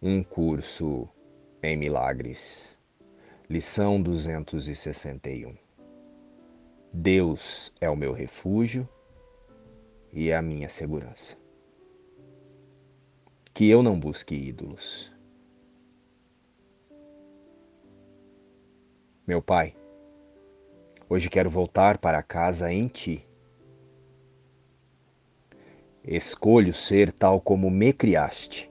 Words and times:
Um 0.00 0.22
curso 0.22 1.08
em 1.60 1.76
milagres. 1.76 2.78
Lição 3.50 4.00
261. 4.00 5.56
Deus 6.92 7.72
é 7.80 7.90
o 7.90 7.96
meu 7.96 8.12
refúgio 8.12 8.88
e 10.12 10.30
é 10.30 10.36
a 10.36 10.40
minha 10.40 10.68
segurança. 10.68 11.36
Que 13.52 13.68
eu 13.68 13.82
não 13.82 13.98
busque 13.98 14.36
ídolos. 14.36 15.12
Meu 19.26 19.42
Pai, 19.42 19.76
hoje 21.08 21.28
quero 21.28 21.50
voltar 21.50 21.98
para 21.98 22.22
casa 22.22 22.72
em 22.72 22.86
Ti. 22.86 23.26
Escolho 26.04 26.72
ser 26.72 27.10
tal 27.10 27.40
como 27.40 27.68
me 27.68 27.92
criaste 27.92 28.70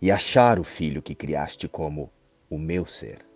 e 0.00 0.10
achar 0.10 0.58
o 0.58 0.64
filho 0.64 1.02
que 1.02 1.14
criaste 1.14 1.68
como 1.68 2.10
o 2.48 2.58
meu 2.58 2.86
ser. 2.86 3.26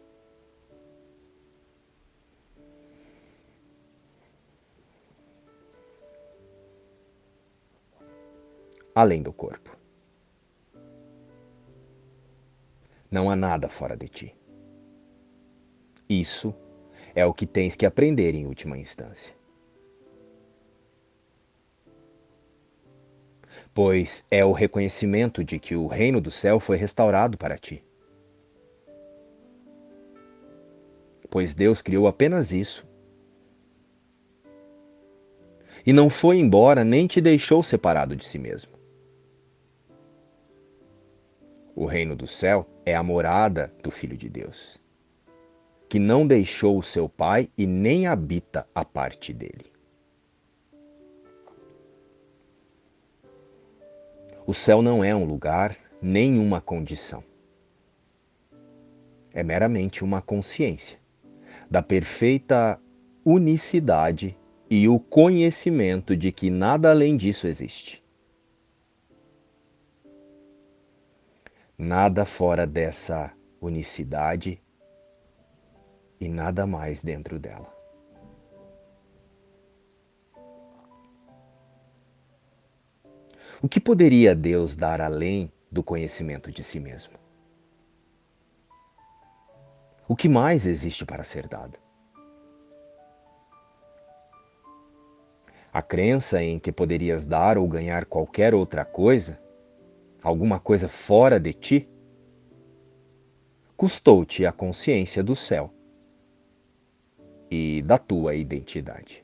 Além 8.95 9.23
do 9.23 9.32
corpo. 9.32 9.77
Não 13.10 13.28
há 13.28 13.37
nada 13.37 13.68
fora 13.68 13.96
de 13.96 14.09
ti. 14.09 14.37
Isso 16.09 16.54
é 17.15 17.26
o 17.26 17.34
que 17.34 17.46
tens 17.46 17.76
que 17.76 17.87
aprender 17.87 18.34
em 18.34 18.46
última 18.46 18.78
instância. 18.78 19.34
Pois 23.74 24.24
é 24.30 24.45
o 24.45 24.52
reconhecimento 24.52 25.43
de 25.43 25.59
que 25.59 25.74
o 25.74 25.88
reino 25.88 26.21
do 26.21 26.30
céu 26.30 26.60
foi 26.60 26.76
restaurado 26.76 27.37
para 27.37 27.59
ti. 27.59 27.85
Pois 31.29 31.57
Deus 31.57 31.82
criou 31.82 32.07
apenas 32.07 32.52
isso. 32.52 32.87
E 35.84 35.93
não 35.93 36.09
foi 36.09 36.38
embora 36.38 36.84
nem 36.84 37.09
te 37.09 37.21
deixou 37.21 37.62
separado 37.62 38.15
de 38.15 38.24
si 38.24 38.38
mesmo. 38.38 38.73
O 41.74 41.84
reino 41.84 42.15
do 42.15 42.29
céu 42.29 42.65
é 42.87 42.95
a 42.95 43.02
morada 43.02 43.74
do 43.82 43.90
Filho 43.90 44.16
de 44.16 44.29
Deus, 44.29 44.80
que 45.88 45.99
não 45.99 46.24
deixou 46.24 46.79
o 46.79 46.82
seu 46.84 47.09
Pai 47.09 47.51
e 47.59 47.66
nem 47.66 48.06
habita 48.06 48.65
a 48.73 48.84
parte 48.84 49.32
dele. 49.32 49.74
O 54.46 54.52
céu 54.52 54.82
não 54.82 55.02
é 55.02 55.14
um 55.14 55.24
lugar, 55.24 55.74
nem 56.02 56.38
uma 56.38 56.60
condição. 56.60 57.24
É 59.32 59.42
meramente 59.42 60.04
uma 60.04 60.20
consciência 60.20 60.98
da 61.70 61.82
perfeita 61.82 62.78
unicidade 63.24 64.37
e 64.69 64.87
o 64.87 65.00
conhecimento 65.00 66.15
de 66.15 66.31
que 66.31 66.50
nada 66.50 66.91
além 66.91 67.16
disso 67.16 67.47
existe. 67.47 68.04
Nada 71.78 72.26
fora 72.26 72.66
dessa 72.66 73.32
unicidade 73.60 74.62
e 76.20 76.28
nada 76.28 76.66
mais 76.66 77.03
dentro 77.03 77.38
dela. 77.38 77.75
O 83.65 83.69
que 83.69 83.81
poderia 83.81 84.34
Deus 84.34 84.76
dar 84.76 85.00
além 85.00 85.50
do 85.72 85.82
conhecimento 85.82 86.53
de 86.53 86.62
si 86.62 86.78
mesmo? 86.78 87.15
O 90.06 90.15
que 90.15 90.28
mais 90.28 90.66
existe 90.66 91.03
para 91.03 91.25
ser 91.25 91.49
dado? 91.49 91.78
A 95.72 95.81
crença 95.81 96.43
em 96.43 96.59
que 96.59 96.71
poderias 96.71 97.25
dar 97.25 97.56
ou 97.56 97.66
ganhar 97.66 98.05
qualquer 98.05 98.53
outra 98.53 98.84
coisa, 98.84 99.41
alguma 100.22 100.60
coisa 100.60 100.87
fora 100.87 101.41
de 101.41 101.55
ti, 101.55 101.89
custou-te 103.78 104.44
a 104.44 104.53
consciência 104.53 105.22
do 105.22 105.34
céu 105.34 105.72
e 107.50 107.81
da 107.81 107.97
tua 107.97 108.34
identidade. 108.34 109.24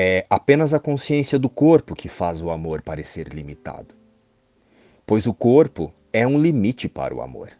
É 0.00 0.24
apenas 0.30 0.72
a 0.72 0.78
consciência 0.78 1.40
do 1.40 1.50
corpo 1.50 1.92
que 1.92 2.08
faz 2.08 2.40
o 2.40 2.50
amor 2.50 2.82
parecer 2.82 3.26
limitado. 3.34 3.96
Pois 5.04 5.26
o 5.26 5.34
corpo 5.34 5.92
é 6.12 6.24
um 6.24 6.40
limite 6.40 6.88
para 6.88 7.12
o 7.12 7.20
amor. 7.20 7.50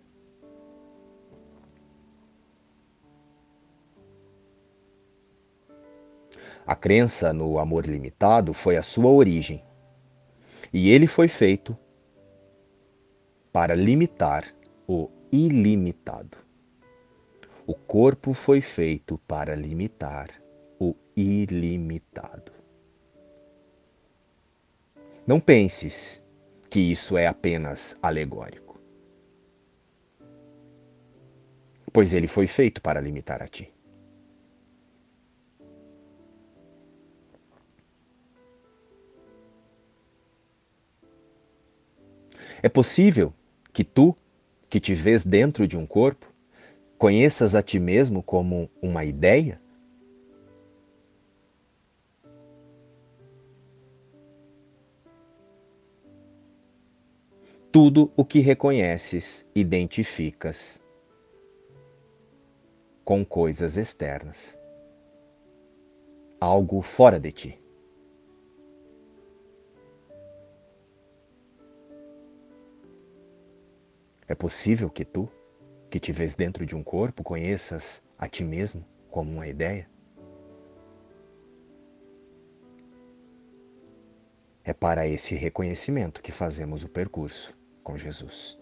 A 6.64 6.76
crença 6.76 7.32
no 7.32 7.58
amor 7.58 7.84
limitado 7.84 8.54
foi 8.54 8.76
a 8.76 8.84
sua 8.84 9.10
origem. 9.10 9.60
E 10.72 10.90
ele 10.90 11.08
foi 11.08 11.26
feito 11.26 11.76
para 13.52 13.74
limitar 13.74 14.44
o 14.86 15.10
ilimitado. 15.32 16.38
O 17.66 17.74
corpo 17.74 18.32
foi 18.32 18.60
feito 18.60 19.18
para 19.26 19.56
limitar 19.56 20.30
ilimitado. 21.20 22.52
Não 25.26 25.40
penses 25.40 26.22
que 26.70 26.78
isso 26.78 27.16
é 27.16 27.26
apenas 27.26 27.98
alegórico, 28.00 28.80
pois 31.92 32.14
ele 32.14 32.26
foi 32.26 32.46
feito 32.46 32.80
para 32.80 33.00
limitar 33.00 33.42
a 33.42 33.48
ti. 33.48 33.72
É 42.62 42.68
possível 42.68 43.32
que 43.72 43.84
tu, 43.84 44.16
que 44.68 44.80
te 44.80 44.94
vês 44.94 45.24
dentro 45.24 45.66
de 45.66 45.76
um 45.76 45.86
corpo, 45.86 46.26
conheças 46.96 47.54
a 47.54 47.62
ti 47.62 47.78
mesmo 47.78 48.22
como 48.22 48.68
uma 48.82 49.04
ideia? 49.04 49.60
Tudo 57.70 58.10
o 58.16 58.24
que 58.24 58.40
reconheces, 58.40 59.46
identificas 59.54 60.82
com 63.04 63.24
coisas 63.24 63.76
externas, 63.76 64.58
algo 66.40 66.80
fora 66.80 67.20
de 67.20 67.30
ti. 67.30 67.62
É 74.26 74.34
possível 74.34 74.88
que 74.88 75.04
tu, 75.04 75.28
que 75.90 76.00
te 76.00 76.10
vês 76.10 76.34
dentro 76.34 76.64
de 76.64 76.74
um 76.74 76.82
corpo, 76.82 77.22
conheças 77.22 78.02
a 78.16 78.26
ti 78.28 78.44
mesmo 78.44 78.82
como 79.10 79.30
uma 79.30 79.46
ideia? 79.46 79.88
É 84.64 84.72
para 84.72 85.06
esse 85.06 85.34
reconhecimento 85.34 86.22
que 86.22 86.32
fazemos 86.32 86.82
o 86.82 86.88
percurso 86.88 87.57
com 87.88 87.96
Jesus. 87.96 88.58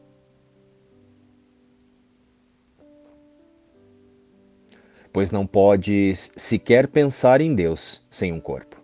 Pois 5.13 5.33
não 5.33 5.45
podes 5.45 6.31
sequer 6.37 6.87
pensar 6.87 7.41
em 7.41 7.53
Deus 7.53 8.07
sem 8.09 8.33
um 8.33 8.39
corpo, 8.39 8.81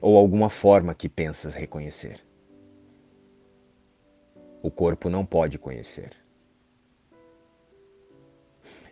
ou 0.00 0.16
alguma 0.16 0.48
forma 0.48 0.94
que 0.94 1.10
pensas 1.10 1.54
reconhecer. 1.54 2.24
O 4.62 4.70
corpo 4.70 5.10
não 5.10 5.26
pode 5.26 5.58
conhecer. 5.58 6.12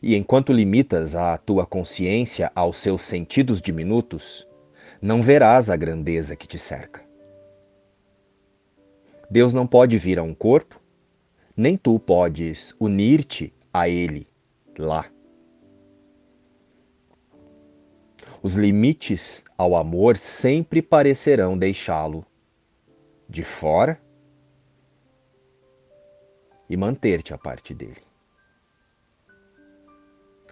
E 0.03 0.15
enquanto 0.15 0.53
limitas 0.53 1.17
a 1.17 1.39
tua 1.39 1.65
consciência 1.65 2.53
aos 2.55 2.77
seus 2.77 3.01
sentidos 3.01 3.63
diminutos, 3.63 4.47
não 5.01 5.23
verás 5.23 5.71
a 5.71 5.77
grandeza 5.77 6.37
que 6.37 6.47
te 6.47 6.59
cerca. 6.59 7.03
Deus 9.31 9.55
não 9.55 9.67
pode 9.67 9.99
vir 9.99 10.19
a 10.19 10.23
um 10.23 10.35
corpo, 10.35 10.81
nem 11.57 11.77
tu 11.77 11.99
podes 11.99 12.75
unir-te 12.79 13.55
a 13.73 13.89
Ele 13.89 14.29
lá. 14.79 15.11
Os 18.43 18.55
limites 18.55 19.43
ao 19.57 19.75
amor 19.75 20.17
sempre 20.17 20.83
parecerão 20.83 21.57
deixá-lo 21.57 22.27
de 23.29 23.43
fora 23.43 23.99
e 26.69 26.77
manter-te 26.77 27.33
a 27.33 27.39
parte 27.39 27.73
dele. 27.73 28.03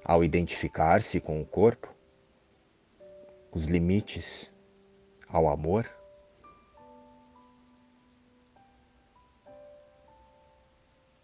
Ao 0.04 0.24
identificar-se 0.24 1.20
com 1.20 1.40
o 1.40 1.44
corpo, 1.44 1.94
os 3.52 3.66
limites 3.66 4.52
ao 5.28 5.48
amor, 5.48 5.88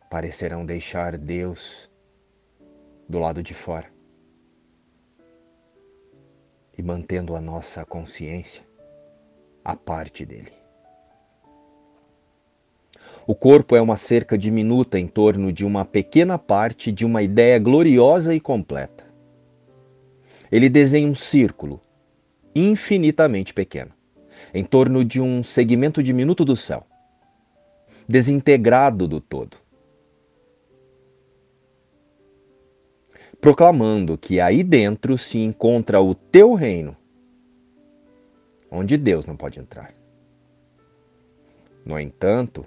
parecerão 0.08 0.64
deixar 0.64 1.18
Deus 1.18 1.88
do 3.08 3.18
lado 3.18 3.42
de 3.42 3.54
fora 3.54 3.86
e 6.76 6.82
mantendo 6.82 7.34
a 7.34 7.40
nossa 7.40 7.84
consciência 7.84 8.62
a 9.64 9.74
parte 9.74 10.24
dele. 10.24 10.52
O 13.26 13.34
corpo 13.34 13.76
é 13.76 13.80
uma 13.80 13.96
cerca 13.96 14.38
diminuta 14.38 14.98
em 14.98 15.06
torno 15.06 15.52
de 15.52 15.66
uma 15.66 15.84
pequena 15.84 16.38
parte 16.38 16.90
de 16.90 17.04
uma 17.04 17.22
ideia 17.22 17.58
gloriosa 17.58 18.34
e 18.34 18.40
completa. 18.40 19.04
Ele 20.50 20.70
desenha 20.70 21.06
um 21.06 21.14
círculo 21.14 21.82
infinitamente 22.54 23.52
pequeno, 23.52 23.92
em 24.54 24.64
torno 24.64 25.04
de 25.04 25.20
um 25.20 25.42
segmento 25.42 26.02
diminuto 26.02 26.44
do 26.44 26.56
céu, 26.56 26.86
desintegrado 28.08 29.06
do 29.06 29.20
todo. 29.20 29.67
Proclamando 33.40 34.18
que 34.18 34.40
aí 34.40 34.64
dentro 34.64 35.16
se 35.16 35.38
encontra 35.38 36.00
o 36.00 36.12
teu 36.12 36.54
reino, 36.54 36.96
onde 38.68 38.96
Deus 38.96 39.26
não 39.26 39.36
pode 39.36 39.60
entrar. 39.60 39.94
No 41.84 41.98
entanto, 42.00 42.66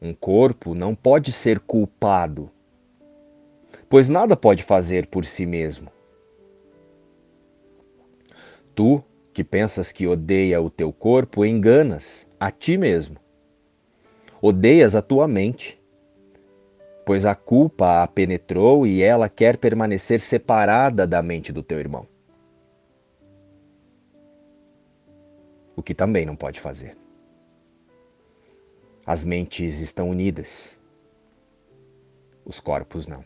um 0.00 0.14
corpo 0.14 0.76
não 0.76 0.94
pode 0.94 1.32
ser 1.32 1.58
culpado, 1.58 2.48
pois 3.88 4.08
nada 4.08 4.36
pode 4.36 4.62
fazer 4.62 5.08
por 5.08 5.24
si 5.24 5.44
mesmo. 5.44 5.90
Tu, 8.76 9.02
que 9.32 9.42
pensas 9.42 9.90
que 9.90 10.06
odeia 10.06 10.60
o 10.60 10.70
teu 10.70 10.92
corpo, 10.92 11.44
enganas 11.44 12.28
a 12.38 12.52
ti 12.52 12.78
mesmo. 12.78 13.16
Odeias 14.40 14.94
a 14.94 15.02
tua 15.02 15.26
mente, 15.26 15.80
pois 17.06 17.24
a 17.24 17.36
culpa 17.36 18.02
a 18.02 18.08
penetrou 18.08 18.84
e 18.84 19.00
ela 19.00 19.28
quer 19.28 19.58
permanecer 19.58 20.18
separada 20.18 21.06
da 21.06 21.22
mente 21.22 21.52
do 21.52 21.62
teu 21.62 21.78
irmão. 21.78 22.04
O 25.76 25.84
que 25.84 25.94
também 25.94 26.26
não 26.26 26.34
pode 26.34 26.58
fazer. 26.58 26.98
As 29.06 29.24
mentes 29.24 29.78
estão 29.78 30.10
unidas, 30.10 30.80
os 32.44 32.58
corpos 32.58 33.06
não. 33.06 33.24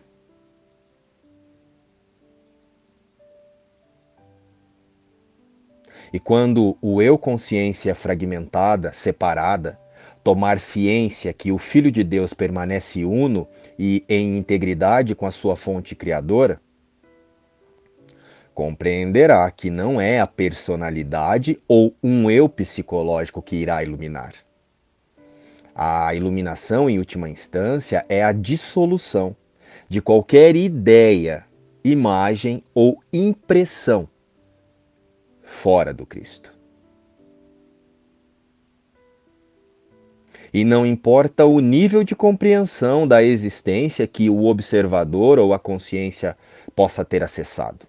E 6.12 6.20
quando 6.20 6.76
o 6.82 7.00
eu 7.00 7.16
consciência 7.16 7.94
fragmentada, 7.94 8.92
separada, 8.92 9.79
tomar 10.22 10.61
ciência 10.61 11.32
que 11.32 11.50
o 11.50 11.58
Filho 11.58 11.90
de 11.90 12.05
Deus 12.05 12.32
permanece 12.32 13.05
uno 13.05 13.49
e 13.78 14.05
em 14.08 14.37
integridade 14.37 15.14
com 15.14 15.26
a 15.26 15.31
sua 15.31 15.56
fonte 15.56 15.94
criadora, 15.94 16.61
compreenderá 18.55 19.50
que 19.50 19.70
não 19.70 20.00
é 20.00 20.20
a 20.20 20.26
personalidade 20.26 21.58
ou 21.67 21.94
um 22.02 22.31
eu 22.31 22.49
psicológico 22.49 23.40
que 23.40 23.56
irá 23.56 23.82
iluminar 23.82 24.34
a 25.82 26.14
iluminação, 26.14 26.90
em 26.90 26.99
última 26.99 27.26
instância, 27.26 28.05
é 28.06 28.23
a 28.23 28.32
dissolução 28.32 29.34
de 29.88 30.02
qualquer 30.02 30.55
ideia, 30.55 31.46
imagem 31.82 32.62
ou 32.75 33.02
impressão 33.11 34.06
fora 35.43 35.94
do 35.94 36.05
Cristo. 36.05 36.59
E 40.52 40.64
não 40.64 40.85
importa 40.85 41.44
o 41.44 41.61
nível 41.61 42.02
de 42.02 42.17
compreensão 42.17 43.06
da 43.06 43.23
existência 43.23 44.06
que 44.06 44.29
o 44.29 44.47
observador 44.47 45.38
ou 45.38 45.55
a 45.55 45.58
consciência 45.58 46.37
possa 46.75 47.05
ter 47.05 47.23
acessado. 47.23 47.87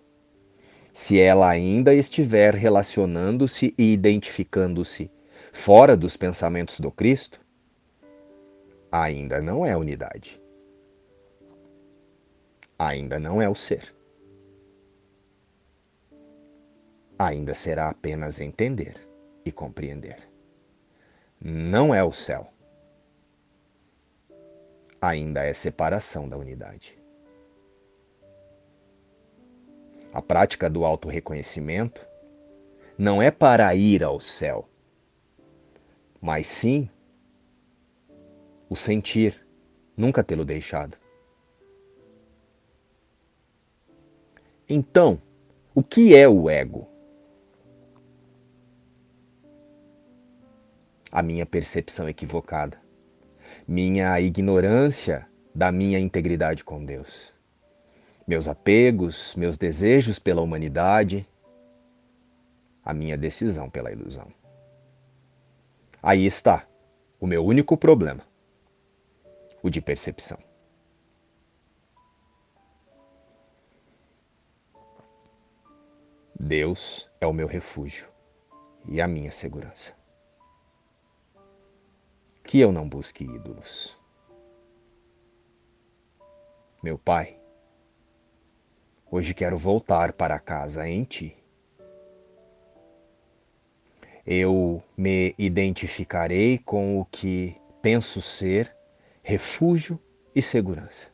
Se 0.94 1.20
ela 1.20 1.50
ainda 1.50 1.94
estiver 1.94 2.54
relacionando-se 2.54 3.74
e 3.78 3.94
identificando-se 3.94 5.10
fora 5.52 5.98
dos 5.98 6.16
pensamentos 6.16 6.80
do 6.80 6.92
Cristo, 6.92 7.42
ainda 8.92 9.42
não 9.42 9.66
é 9.66 9.76
unidade. 9.76 10.40
Ainda 12.78 13.20
não 13.20 13.42
é 13.42 13.50
o 13.50 13.56
ser. 13.56 13.94
Ainda 17.18 17.54
será 17.54 17.90
apenas 17.90 18.40
entender 18.40 18.96
e 19.46 19.52
compreender. 19.52 20.31
Não 21.44 21.92
é 21.96 22.04
o 22.04 22.14
céu. 22.14 22.54
Ainda 25.02 25.44
é 25.44 25.52
separação 25.54 26.30
da 26.30 26.38
unidade. 26.38 27.02
A 30.14 30.22
prática 30.22 30.70
do 30.70 30.86
autorreconhecimento 30.86 32.06
não 32.96 33.20
é 33.20 33.32
para 33.32 33.74
ir 33.74 34.04
ao 34.04 34.20
céu, 34.20 34.70
mas 36.22 36.46
sim 36.46 36.88
o 38.70 38.76
sentir, 38.76 39.44
nunca 39.98 40.24
tê-lo 40.24 40.46
deixado. 40.46 40.96
Então, 44.70 45.20
o 45.74 45.82
que 45.82 46.16
é 46.16 46.28
o 46.28 46.50
ego? 46.50 46.91
A 51.12 51.22
minha 51.22 51.46
percepção 51.46 52.08
equivocada, 52.08 52.82
minha 53.68 54.20
ignorância 54.20 55.28
da 55.54 55.72
minha 55.72 56.00
integridade 56.00 56.64
com 56.64 56.86
Deus, 56.86 57.34
meus 58.26 58.48
apegos, 58.48 59.36
meus 59.36 59.58
desejos 59.58 60.18
pela 60.20 60.42
humanidade, 60.42 61.28
a 62.84 62.94
minha 62.94 63.18
decisão 63.18 63.70
pela 63.70 63.92
ilusão. 63.92 64.28
Aí 66.02 66.26
está 66.26 66.66
o 67.20 67.28
meu 67.28 67.46
único 67.46 67.78
problema 67.78 68.24
o 69.64 69.70
de 69.70 69.82
percepção. 69.82 70.38
Deus 76.40 77.10
é 77.20 77.28
o 77.28 77.34
meu 77.34 77.48
refúgio 77.48 78.08
e 78.88 79.00
a 79.00 79.08
minha 79.08 79.32
segurança. 79.32 80.01
Que 82.52 82.60
eu 82.60 82.70
não 82.70 82.86
busque 82.86 83.24
ídolos. 83.24 83.98
Meu 86.84 86.98
Pai, 86.98 87.38
hoje 89.10 89.34
quero 89.34 89.58
voltar 89.58 90.12
para 90.12 90.38
casa 90.38 90.86
em 90.86 91.06
Ti. 91.06 91.34
Eu 94.28 94.84
me 94.98 95.34
identificarei 95.38 96.58
com 96.58 97.00
o 97.00 97.06
que 97.06 97.56
penso 97.82 98.22
ser 98.22 98.76
refúgio 99.24 99.98
e 100.36 100.42
segurança. 100.42 101.08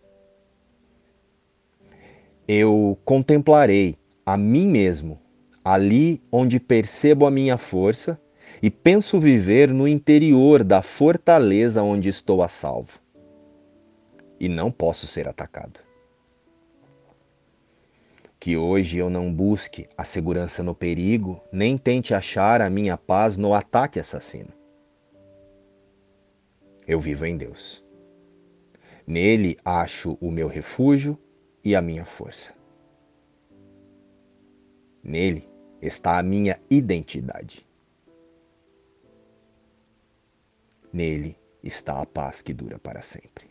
Eu 2.48 2.98
contemplarei 3.06 3.96
a 4.26 4.36
mim 4.36 4.66
mesmo 4.66 5.22
ali 5.64 6.20
onde 6.32 6.60
percebo 6.60 7.28
a 7.28 7.30
minha 7.30 7.60
força 7.60 8.20
e 8.62 8.70
penso 8.70 9.20
viver 9.20 9.72
no 9.72 9.88
interior 9.88 10.64
da 10.64 10.82
fortaleza 10.82 11.84
onde 11.84 12.10
estou 12.10 12.42
a 12.42 12.48
salvo. 12.48 13.00
E 14.40 14.48
não 14.48 14.72
posso 14.72 15.08
ser 15.08 15.28
atacado. 15.28 15.80
Que 18.40 18.56
hoje 18.56 18.98
eu 18.98 19.10
não 19.10 19.34
busque 19.34 19.88
a 19.98 20.04
segurança 20.04 20.64
no 20.64 20.76
perigo, 20.76 21.42
nem 21.52 21.78
tente 21.78 22.14
achar 22.14 22.62
a 22.62 22.70
minha 22.70 22.98
paz 22.98 23.36
no 23.36 23.54
ataque 23.54 24.00
assassino. 24.00 24.54
Eu 26.88 27.00
vivo 27.00 27.26
em 27.26 27.36
Deus. 27.36 27.84
Nele 29.06 29.58
acho 29.66 30.18
o 30.22 30.32
meu 30.32 30.48
refúgio 30.48 31.18
e 31.64 31.76
a 31.76 31.82
minha 31.82 32.06
força. 32.06 32.54
Nele 35.04 35.50
está 35.82 36.18
a 36.18 36.24
minha 36.24 36.60
identidade. 36.70 37.67
Nele 40.92 41.38
está 41.64 42.02
a 42.02 42.06
paz 42.06 42.42
que 42.42 42.54
dura 42.54 42.80
para 42.80 43.02
sempre. 43.02 43.48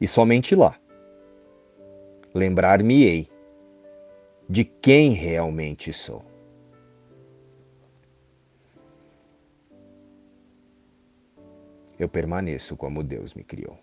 E 0.00 0.06
somente 0.06 0.54
lá 0.54 0.78
lembrar-me-ei 2.34 3.28
de 4.48 4.64
quem 4.64 5.12
realmente 5.12 5.92
sou. 5.92 6.24
eu 11.98 12.08
permaneço 12.08 12.76
como 12.76 13.02
Deus 13.02 13.34
me 13.34 13.42
criou. 13.42 13.76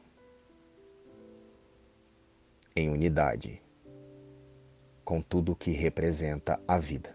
Em 2.75 2.89
unidade 2.89 3.61
com 5.03 5.21
tudo 5.21 5.51
o 5.51 5.55
que 5.55 5.71
representa 5.71 6.59
a 6.67 6.79
vida. 6.79 7.14